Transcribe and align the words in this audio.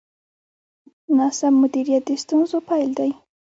ناسم 1.17 1.53
مدیریت 1.61 2.03
د 2.07 2.11
ستونزو 2.23 2.57
پیل 2.69 2.89
دی. 2.99 3.11